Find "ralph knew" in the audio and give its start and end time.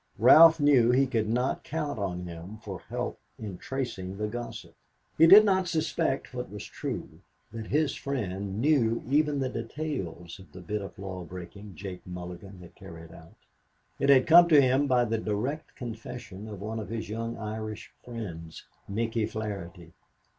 0.17-0.89